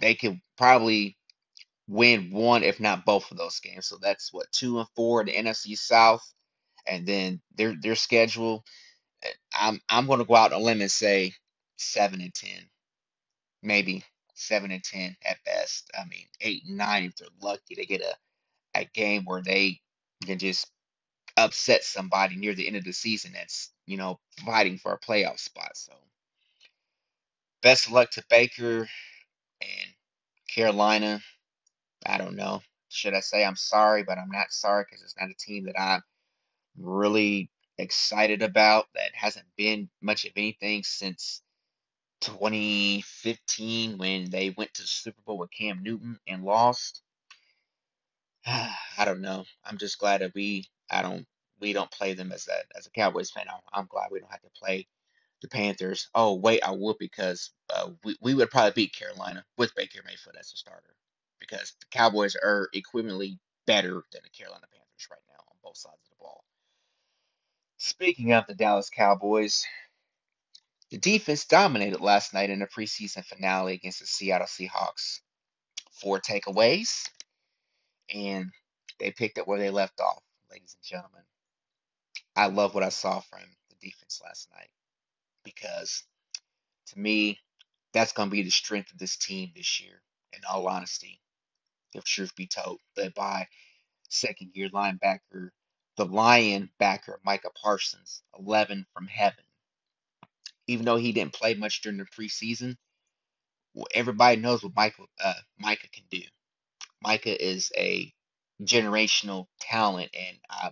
[0.00, 1.16] they could probably
[1.88, 3.86] win one, if not both of those games.
[3.88, 6.22] So that's what two and four in the NFC South,
[6.86, 8.64] and then their their schedule.
[9.54, 11.32] I'm I'm going to go out on a limb and say
[11.76, 12.68] seven and ten,
[13.62, 15.90] maybe seven and ten at best.
[15.98, 17.74] I mean eight and nine if they're lucky.
[17.76, 18.14] They get a
[18.74, 19.80] a game where they
[20.26, 20.70] can just
[21.36, 25.38] upset somebody near the end of the season that's you know fighting for a playoff
[25.38, 25.76] spot.
[25.76, 25.92] So
[27.62, 28.88] best of luck to Baker
[29.60, 29.90] and
[30.48, 31.20] Carolina.
[32.04, 32.62] I don't know.
[32.88, 35.80] Should I say I'm sorry, but I'm not sorry because it's not a team that
[35.80, 36.02] I'm
[36.78, 38.88] really excited about.
[38.94, 41.42] That hasn't been much of anything since
[42.20, 47.02] 2015 when they went to the Super Bowl with Cam Newton and lost.
[48.46, 49.44] I don't know.
[49.64, 51.26] I'm just glad that we I don't
[51.60, 53.46] we don't play them as a as a Cowboys fan.
[53.48, 54.86] I'm, I'm glad we don't have to play
[55.42, 56.08] the Panthers.
[56.14, 60.36] Oh wait, I would because uh, we we would probably beat Carolina with Baker Mayfield
[60.38, 60.94] as a starter
[61.40, 65.96] because the Cowboys are equivalently better than the Carolina Panthers right now on both sides
[66.04, 66.44] of the ball.
[67.78, 69.64] Speaking of the Dallas Cowboys,
[70.90, 75.20] the defense dominated last night in the preseason finale against the Seattle Seahawks.
[75.92, 77.08] Four takeaways,
[78.14, 78.50] and
[79.00, 81.22] they picked up where they left off, ladies and gentlemen.
[82.36, 84.70] I love what I saw from the defense last night
[85.44, 86.04] because
[86.88, 87.38] to me,
[87.92, 91.20] that's going to be the strength of this team this year, in all honesty,
[91.94, 93.48] if truth be told, led by
[94.08, 95.50] second year linebacker,
[95.96, 99.44] the lion backer, Micah Parsons, 11 from heaven.
[100.68, 102.76] Even though he didn't play much during the preseason,
[103.74, 106.22] well, everybody knows what Micah, uh, Micah can do.
[107.02, 108.12] Micah is a
[108.64, 110.70] generational talent, and I,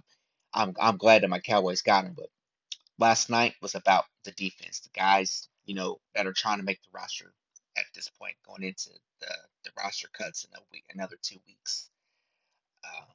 [0.55, 2.15] I'm I'm glad that my Cowboys got him.
[2.17, 2.31] But
[2.99, 6.83] last night was about the defense, the guys you know that are trying to make
[6.83, 7.33] the roster
[7.79, 11.91] at this point, going into the the roster cuts in a week, another two weeks.
[12.85, 13.07] Um,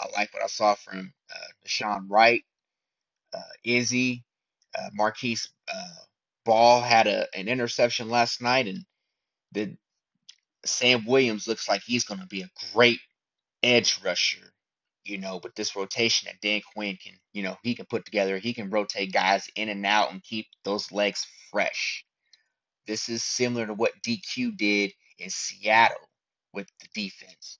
[0.00, 2.44] I like what I saw from uh, Deshaun Wright,
[3.34, 4.24] uh, Izzy,
[4.78, 5.88] uh, Marquise uh,
[6.44, 8.84] Ball had a an interception last night, and
[9.52, 9.76] the
[10.66, 13.00] Sam Williams looks like he's going to be a great
[13.62, 14.52] edge rusher.
[15.04, 18.38] You know, with this rotation that Dan Quinn can, you know, he can put together.
[18.38, 22.04] He can rotate guys in and out and keep those legs fresh.
[22.86, 26.08] This is similar to what DQ did in Seattle
[26.52, 27.58] with the defense.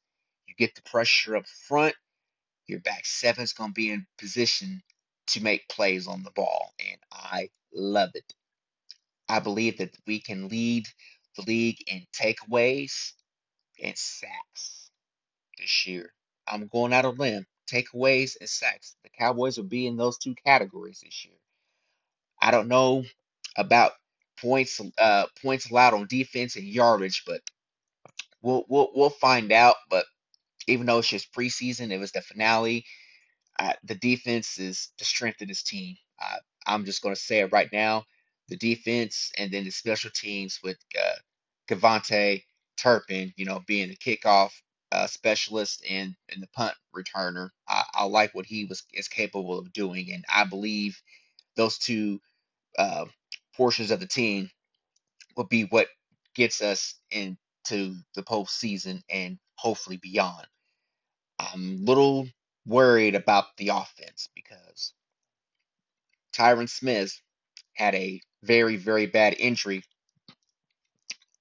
[0.48, 1.94] You get the pressure up front,
[2.66, 4.82] your back seven is going to be in position
[5.28, 8.34] to make plays on the ball, and I love it.
[9.28, 10.86] I believe that we can lead
[11.36, 13.12] the league in takeaways
[13.82, 14.79] and sacks
[15.60, 16.12] this year.
[16.46, 17.46] I'm going out a limb.
[17.70, 18.96] Takeaways and sacks.
[19.04, 21.36] The Cowboys will be in those two categories this year.
[22.40, 23.04] I don't know
[23.56, 23.92] about
[24.40, 27.42] points uh points allowed on defense and yardage, but
[28.42, 29.76] we'll we'll we'll find out.
[29.88, 30.06] But
[30.66, 32.84] even though it's just preseason, it was the finale.
[33.58, 35.96] Uh, the defense is the strength of this team.
[36.22, 38.04] Uh, I'm just going to say it right now.
[38.48, 41.16] The defense and then the special teams with uh,
[41.68, 42.44] KaVontae
[42.76, 44.52] Turpin, you know, being the kickoff
[44.92, 47.50] uh, specialist and, and the punt returner.
[47.68, 51.00] I, I like what he was is capable of doing, and I believe
[51.56, 52.20] those two
[52.78, 53.06] uh,
[53.56, 54.50] portions of the team
[55.36, 55.88] will be what
[56.34, 60.46] gets us into the postseason and hopefully beyond.
[61.40, 62.28] I'm a little
[62.66, 64.94] worried about the offense because
[66.36, 67.12] Tyron Smith
[67.74, 69.82] had a very, very bad injury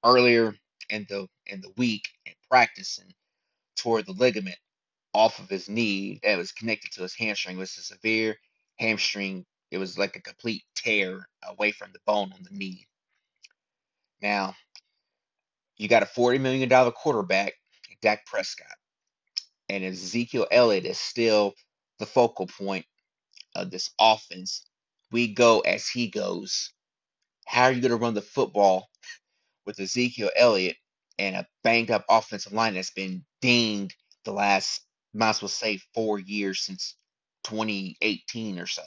[0.05, 0.55] earlier
[0.89, 3.13] in the in the week in practice and
[3.80, 4.58] tore the ligament
[5.13, 7.58] off of his knee that was connected to his hamstring.
[7.58, 8.38] It was a severe
[8.80, 9.46] hamstring.
[9.72, 12.88] It was like a complete tear away from the bone on the knee.
[14.22, 14.56] Now,
[15.78, 17.54] you got a $40 million quarterback,
[18.02, 18.68] Dak Prescott,
[19.70, 21.54] and Ezekiel Elliott is still
[22.00, 22.86] the focal point
[23.56, 24.65] of this offense.
[25.12, 26.74] We go as he goes.
[27.48, 28.89] How are you going to run the football
[29.65, 30.78] with Ezekiel Elliott
[31.19, 34.82] and a banged up offensive line that's been dinged the last,
[35.13, 36.97] might as well say, four years since
[37.45, 38.84] 2018 or so?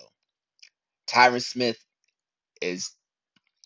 [1.09, 1.79] Tyron Smith
[2.63, 2.93] is,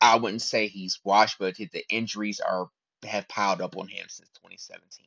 [0.02, 2.68] I wouldn't say he's washed, but the injuries are
[3.06, 5.06] have piled up on him since 2017.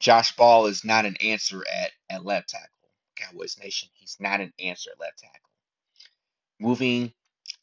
[0.00, 2.68] Josh Ball is not an answer at, at left tackle.
[3.16, 5.50] Cowboys Nation, he's not an answer at left tackle.
[6.60, 7.12] Moving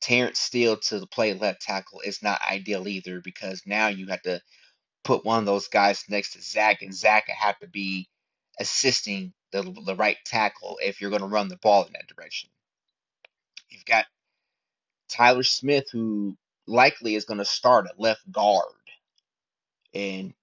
[0.01, 4.21] Terence Steele to the play left tackle is not ideal either because now you have
[4.23, 4.41] to
[5.05, 8.09] put one of those guys next to Zack, and Zack have to be
[8.59, 12.51] assisting the, the right tackle if you're going to run the ball in that direction.
[13.69, 14.05] You've got
[15.09, 16.37] Tyler Smith, who
[16.67, 18.65] likely is going to start at left guard.
[19.93, 20.33] And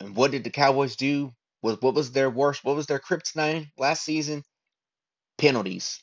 [0.00, 1.32] and what did the Cowboys do?
[1.62, 2.64] Was what was their worst?
[2.64, 4.44] What was their kryptonite last season?
[5.38, 6.02] Penalties.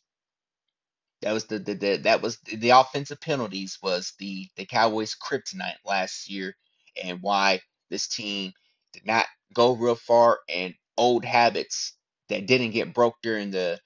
[1.21, 5.78] That was the, the, the that was the offensive penalties was the the Cowboys' kryptonite
[5.86, 6.56] last year,
[7.04, 7.62] and why
[7.94, 8.54] this team
[8.94, 11.96] did not go real far and old habits
[12.30, 13.80] that didn't get broke during the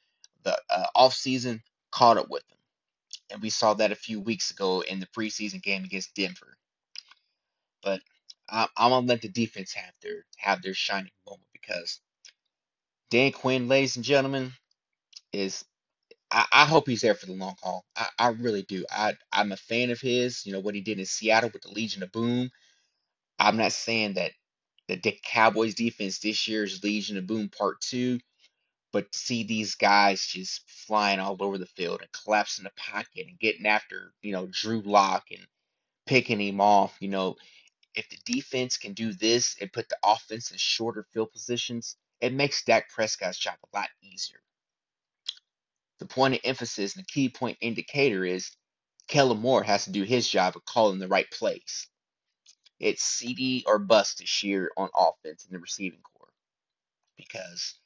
[0.44, 2.58] the uh, off season caught up with them,
[3.32, 6.58] and we saw that a few weeks ago in the preseason game against Denver.
[7.84, 8.02] But
[8.50, 12.00] I, I'm gonna let the defense have their have their shining moment because
[13.12, 14.54] Dan Quinn, ladies and gentlemen,
[15.34, 15.66] is
[16.32, 17.86] I, I hope he's there for the long haul.
[17.98, 18.86] I, I really do.
[18.90, 20.46] I I'm a fan of his.
[20.46, 22.50] You know what he did in Seattle with the Legion of Boom.
[23.40, 24.32] I'm not saying that
[24.88, 28.20] the Cowboys defense this year is Legion of Boom Part Two,
[28.94, 33.28] but to see these guys just flying all over the field and collapsing the pocket
[33.28, 35.46] and getting after you know Drew Lock and
[36.08, 37.36] picking him off, you know,
[37.96, 42.34] if the defense can do this and put the offense in shorter field positions, it
[42.34, 44.40] makes Dak Prescott's job a lot easier.
[46.00, 48.52] The point of emphasis and the key point indicator is
[49.08, 51.88] Kellen Moore has to do his job of calling the right plays.
[52.80, 56.30] It's CeeDee or bust this year on offense in the receiving corps
[57.18, 57.80] because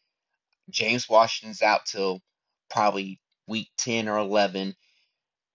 [0.70, 2.22] James Washington's out till
[2.70, 4.70] probably week 10 or 11.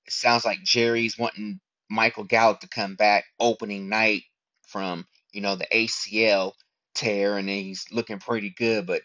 [0.06, 4.22] It sounds like Jerry's wanting Michael Gallup to come back opening night
[4.68, 6.52] from, you know, the ACL
[6.94, 8.86] tear and he's looking pretty good.
[8.86, 9.02] But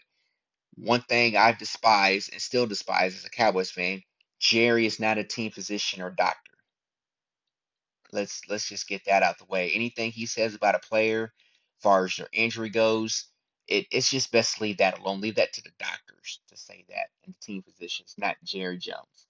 [0.76, 4.02] one thing I despise and still despise as a Cowboys fan,
[4.40, 6.51] Jerry is not a team physician or doctor.
[8.12, 9.70] Let's let's just get that out the way.
[9.72, 13.26] Anything he says about a player, as far as their injury goes,
[13.68, 15.20] it, it's just best to leave that alone.
[15.20, 19.26] Leave that to the doctors to say that and the team physicians, not Jerry Jones.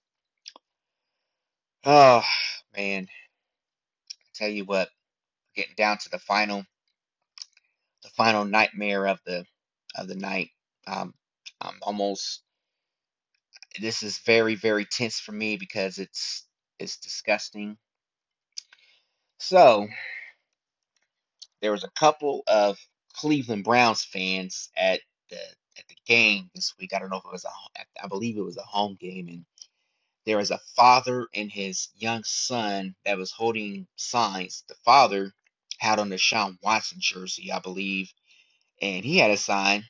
[1.85, 2.23] Oh
[2.75, 3.07] man.
[4.21, 4.89] I tell you what,
[5.55, 6.65] getting down to the final
[8.03, 9.45] the final nightmare of the
[9.95, 10.49] of the night.
[10.87, 11.13] Um,
[11.61, 12.43] I'm almost.
[13.79, 16.45] This is very very tense for me because it's
[16.79, 17.77] it's disgusting.
[19.43, 19.87] So
[21.61, 22.77] there was a couple of
[23.15, 25.37] Cleveland Browns fans at the
[25.77, 26.91] at the game this week.
[26.93, 27.49] I don't know if it was a
[28.03, 29.45] I believe it was a home game, and
[30.25, 34.63] there was a father and his young son that was holding signs.
[34.69, 35.33] The father
[35.79, 38.11] had on Deshaun Watson jersey, I believe,
[38.81, 39.85] and he had a sign.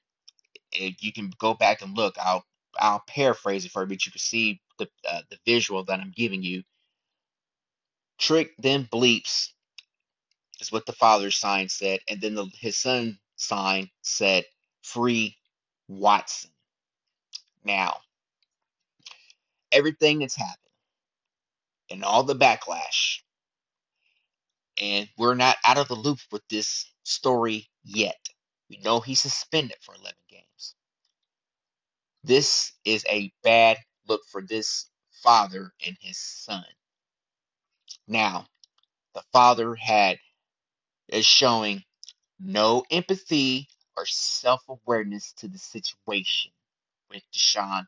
[0.79, 2.15] And you can go back and look.
[2.21, 2.45] I'll
[2.79, 6.13] I'll paraphrase it for you, but you can see the uh, the visual that I'm
[6.15, 6.63] giving you.
[8.23, 9.49] Trick then bleeps
[10.61, 14.45] is what the father's sign said, and then the, his son sign said
[14.81, 15.37] free
[15.89, 16.51] Watson.
[17.65, 17.97] Now,
[19.73, 20.57] everything that's happened
[21.91, 23.19] and all the backlash,
[24.81, 28.19] and we're not out of the loop with this story yet.
[28.69, 30.75] We know he's suspended for 11 games.
[32.23, 34.89] This is a bad look for this
[35.23, 36.63] father and his son.
[38.07, 38.45] Now,
[39.13, 40.17] the father had
[41.09, 41.83] is showing
[42.39, 43.67] no empathy
[43.97, 46.51] or self-awareness to the situation
[47.09, 47.85] with Deshaun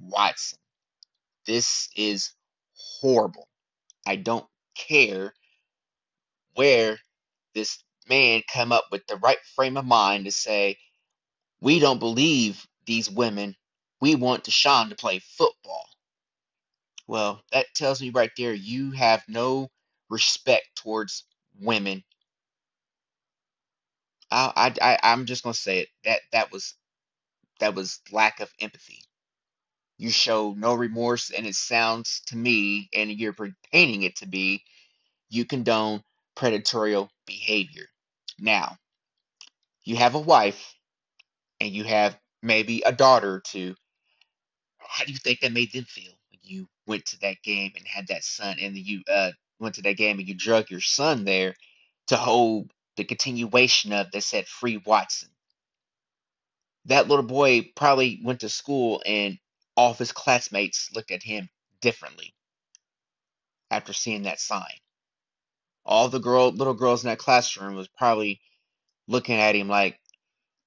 [0.00, 0.58] Watson.
[1.46, 2.32] This is
[2.74, 3.48] horrible.
[4.06, 5.34] I don't care
[6.54, 6.98] where
[7.54, 10.76] this man come up with the right frame of mind to say
[11.60, 13.56] we don't believe these women.
[14.00, 15.86] We want Deshaun to play football.
[17.06, 19.70] Well, that tells me right there you have no
[20.10, 21.24] respect towards
[21.60, 22.04] women.
[24.30, 25.88] I, I, I I'm just gonna say it.
[26.04, 26.74] That that was
[27.60, 29.00] that was lack of empathy.
[29.98, 33.34] You show no remorse, and it sounds to me, and you're
[33.72, 34.64] painting it to be,
[35.30, 36.02] you condone
[36.36, 36.96] predatory
[37.26, 37.86] behavior.
[38.38, 38.76] Now,
[39.84, 40.74] you have a wife,
[41.60, 43.74] and you have maybe a daughter or two.
[44.78, 46.12] How do you think that made them feel
[46.42, 49.96] you went to that game and had that son, and you uh went to that
[49.96, 51.54] game and you drug your son there
[52.08, 55.30] to hold the continuation of that said free Watson?
[56.86, 59.38] that little boy probably went to school and
[59.76, 61.48] all of his classmates looked at him
[61.82, 62.34] differently
[63.70, 64.64] after seeing that sign.
[65.84, 68.40] All the girl little girls in that classroom was probably
[69.08, 69.98] looking at him like,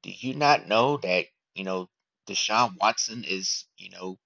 [0.04, 1.90] Do you not know that, you know,
[2.28, 4.18] Deshaun Watson is, you know,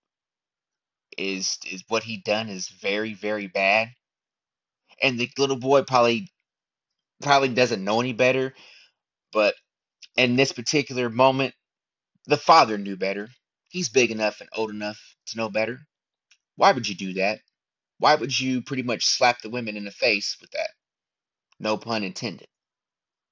[1.18, 3.90] is is what he done is very, very bad?
[5.02, 6.30] And the little boy probably
[7.22, 8.54] probably doesn't know any better,
[9.34, 9.56] but
[10.18, 11.54] in this particular moment,
[12.28, 13.30] the father knew better.
[13.70, 15.80] He's big enough and old enough to know better.
[16.56, 17.42] Why would you do that?
[18.00, 20.72] Why would you pretty much slap the women in the face with that?
[21.60, 22.48] No pun intended.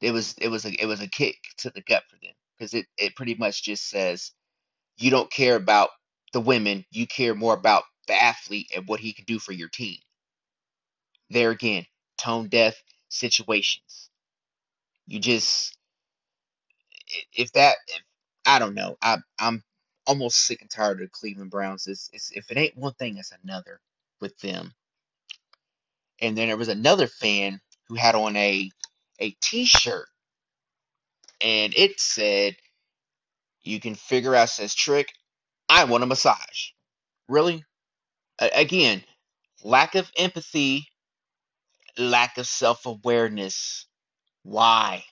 [0.01, 2.73] It was it was a it was a kick to the gut for them because
[2.73, 4.31] it it pretty much just says
[4.97, 5.89] you don't care about
[6.33, 9.69] the women, you care more about the athlete and what he can do for your
[9.69, 9.97] team.
[11.29, 11.85] There again,
[12.17, 12.75] tone deaf
[13.09, 14.09] situations.
[15.07, 15.77] You just
[17.33, 18.01] if that if,
[18.45, 18.97] I don't know.
[19.01, 19.63] I I'm
[20.07, 21.87] almost sick and tired of the Cleveland Browns.
[21.87, 23.81] It's, it's if it ain't one thing, it's another
[24.21, 24.73] with them.
[26.21, 28.71] And then there was another fan who had on a
[29.19, 30.07] a T-shirt,
[31.41, 32.57] and it said,
[33.63, 35.13] "You can figure out says trick.
[35.69, 36.71] I want a massage."
[37.27, 37.63] Really?
[38.39, 39.03] A- again,
[39.63, 40.89] lack of empathy,
[41.97, 43.87] lack of self-awareness.
[44.43, 45.05] Why?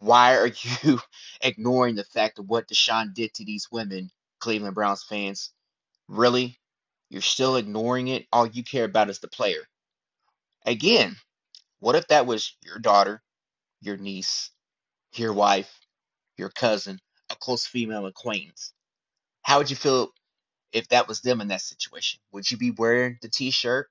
[0.00, 0.48] Why are
[0.82, 1.00] you
[1.40, 5.52] ignoring the fact of what Deshaun did to these women, Cleveland Browns fans?
[6.08, 6.58] Really?
[7.10, 8.26] You're still ignoring it?
[8.32, 9.62] All you care about is the player.
[10.66, 11.16] Again,
[11.80, 13.22] what if that was your daughter,
[13.80, 14.50] your niece,
[15.14, 15.80] your wife,
[16.36, 17.00] your cousin,
[17.30, 18.72] a close female acquaintance?
[19.42, 20.12] How would you feel
[20.72, 22.20] if that was them in that situation?
[22.32, 23.88] Would you be wearing the t shirt?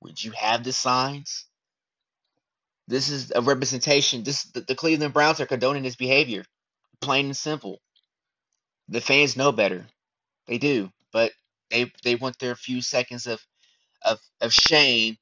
[0.00, 1.46] Would you have the signs?
[2.86, 4.24] This is a representation.
[4.24, 6.44] This the, the Cleveland Browns are condoning this behavior.
[7.00, 7.80] Plain and simple.
[8.88, 9.86] The fans know better.
[10.46, 10.90] They do.
[11.12, 11.32] But
[11.70, 13.40] they they want their few seconds of
[14.02, 15.16] of, of shame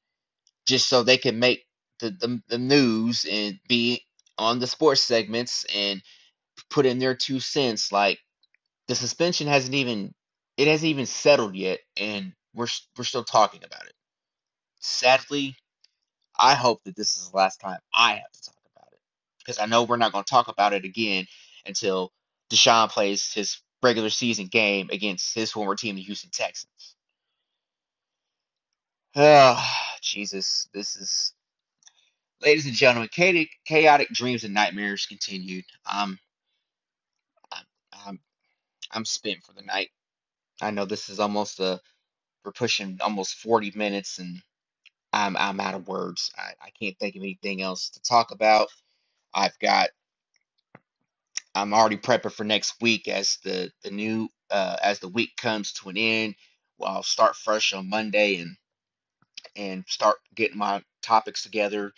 [0.65, 1.65] just so they can make
[1.99, 4.05] the, the, the news and be
[4.37, 6.01] on the sports segments and
[6.69, 7.91] put in their two cents.
[7.91, 8.19] Like
[8.87, 10.13] the suspension hasn't even
[10.57, 12.67] it hasn't even settled yet, and we're
[12.97, 13.93] we're still talking about it.
[14.79, 15.55] Sadly,
[16.39, 18.99] I hope that this is the last time I have to talk about it
[19.39, 21.25] because I know we're not going to talk about it again
[21.65, 22.11] until
[22.51, 26.95] Deshaun plays his regular season game against his former team, the Houston Texans.
[29.15, 29.63] Oh,
[30.01, 31.33] Jesus, this is,
[32.41, 35.65] ladies and gentlemen, Khaotik, Khaotik dreams and nightmares continued.
[35.85, 36.19] I'm,
[38.93, 39.89] I'm spent for the night.
[40.61, 41.81] I know this is almost a,
[42.45, 44.41] we're pushing almost 40 minutes, and
[45.13, 46.31] I'm, I'm out of words.
[46.37, 48.69] I, I can't think of anything else to talk about.
[49.33, 49.89] I've got,
[51.55, 55.73] I'm already prepping for next week as the, the new, uh, as the week comes
[55.73, 56.35] to an end.
[56.79, 58.55] Well, I'll start fresh on Monday and
[59.57, 61.93] and start getting my topics together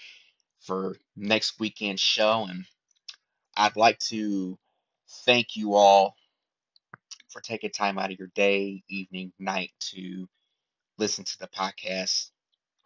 [0.62, 2.48] for next weekend show.
[2.50, 2.66] And
[3.58, 4.58] I'd like to
[5.26, 6.16] thank you all
[7.36, 10.26] for taking time out of your day, evening, night to
[10.98, 12.30] listen to the podcast.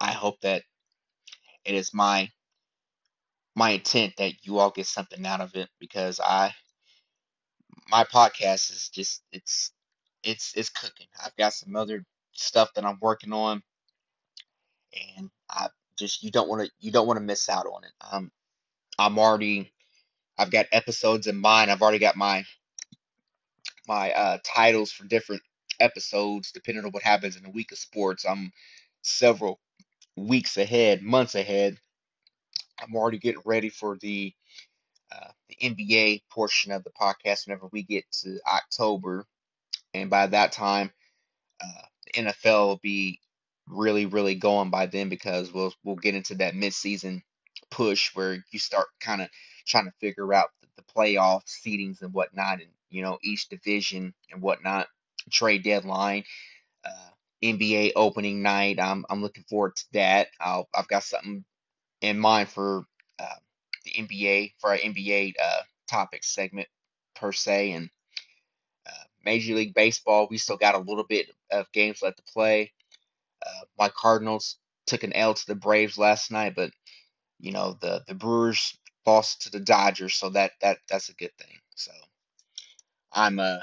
[0.00, 0.64] I hope that
[1.64, 2.28] it is my
[3.54, 6.52] my intent that you all get something out of it because I
[7.88, 9.70] my podcast is just it's
[10.24, 11.06] it's it's cooking.
[11.24, 13.62] I've got some other stuff that I'm working on
[15.16, 17.92] and I just you don't want to you don't want to miss out on it.
[18.10, 18.32] Um
[18.98, 19.72] I'm already
[20.36, 21.70] I've got episodes in mind.
[21.70, 22.44] I've already got my
[23.90, 25.42] my uh titles for different
[25.80, 28.24] episodes depending on what happens in the week of sports.
[28.24, 28.52] I'm
[29.02, 29.58] several
[30.16, 31.76] weeks ahead, months ahead.
[32.80, 34.32] I'm already getting ready for the
[35.12, 39.26] uh, the NBA portion of the podcast whenever we get to October,
[39.92, 40.92] and by that time,
[41.60, 43.20] uh, the NFL will be
[43.66, 47.22] really, really going by then because we'll we'll get into that midseason
[47.70, 49.28] push where you start kind of
[49.66, 54.14] trying to figure out the, the playoff seedings and whatnot, and you know each division
[54.30, 54.88] and whatnot,
[55.30, 56.24] trade deadline,
[56.84, 57.10] uh,
[57.42, 58.78] NBA opening night.
[58.80, 60.28] I'm I'm looking forward to that.
[60.40, 61.44] I'll I've got something
[62.00, 62.84] in mind for
[63.18, 63.36] uh,
[63.84, 66.68] the NBA for our NBA uh, topic segment
[67.14, 67.90] per se, and
[68.86, 70.28] uh, Major League Baseball.
[70.30, 72.72] We still got a little bit of games left to play.
[73.44, 76.70] Uh, my Cardinals took an L to the Braves last night, but
[77.38, 78.76] you know the the Brewers
[79.06, 81.58] lost to the Dodgers, so that that that's a good thing.
[81.74, 81.92] So
[83.12, 83.58] I'm uh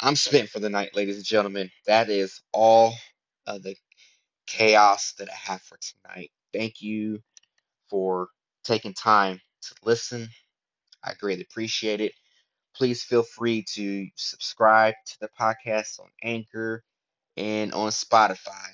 [0.00, 1.70] I'm spent for the night, ladies and gentlemen.
[1.86, 2.94] That is all
[3.46, 3.76] of the
[4.46, 6.30] chaos that I have for tonight.
[6.54, 7.20] Thank you
[7.90, 8.28] for
[8.64, 10.28] taking time to listen.
[11.04, 12.12] I greatly appreciate it.
[12.76, 16.84] Please feel free to subscribe to the podcast on Anchor
[17.36, 18.68] and on Spotify.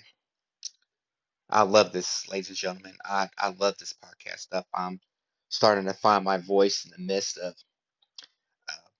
[1.50, 2.96] I love this, ladies and gentlemen.
[3.04, 4.66] I, I love this podcast stuff.
[4.74, 5.00] I'm
[5.48, 7.54] starting to find my voice in the midst of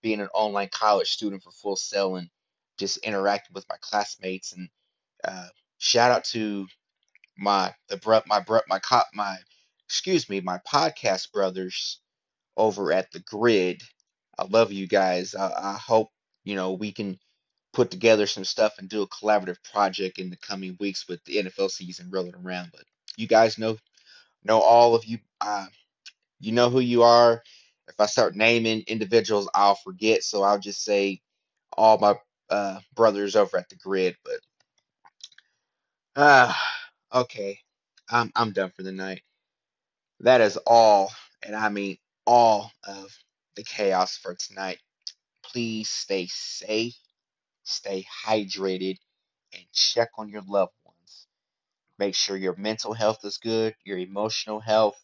[0.06, 2.28] being an online college student for Full Sail and
[2.78, 4.52] just interacting with my classmates.
[4.52, 4.68] And
[5.24, 5.48] uh,
[5.78, 6.68] shout out to
[7.36, 9.36] my the bro my bro my cop my
[9.84, 11.98] excuse me my podcast brothers
[12.56, 13.82] over at the Grid.
[14.38, 15.34] I love you guys.
[15.34, 16.10] I, I hope
[16.44, 17.18] you know we can
[17.72, 21.38] put together some stuff and do a collaborative project in the coming weeks with the
[21.38, 22.68] NFL season rolling around.
[22.70, 22.84] But
[23.16, 23.76] you guys know
[24.44, 25.18] know all of you.
[25.40, 25.66] Uh,
[26.38, 27.42] you know who you are.
[27.88, 30.24] If I start naming individuals, I'll forget.
[30.24, 31.20] So I'll just say
[31.76, 32.14] all my
[32.50, 34.16] uh, brothers over at the Grid.
[34.24, 34.40] But
[36.22, 36.52] uh,
[37.14, 37.58] okay,
[38.10, 39.22] I'm I'm done for the night.
[40.20, 41.12] That is all,
[41.42, 43.12] and I mean all of
[43.56, 44.78] the chaos for tonight.
[45.44, 46.96] Please stay safe,
[47.64, 48.98] stay hydrated,
[49.54, 51.26] and check on your loved ones.
[51.98, 55.00] Make sure your mental health is good, your emotional health,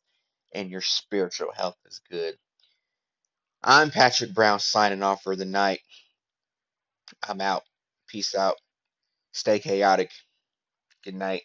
[0.54, 2.36] and your spiritual health is good.
[3.62, 5.80] I'm Patrick Brown signing off for the night.
[7.28, 7.62] I'm out.
[8.08, 8.56] Peace out.
[9.32, 10.10] Stay chaotic.
[11.04, 11.42] Good night.